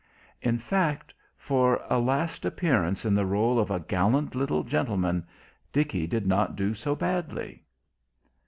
[0.41, 5.27] In fact, for a last appearance in the rôle of a gallant little gentleman,
[5.71, 7.61] Dickie did not do so badly.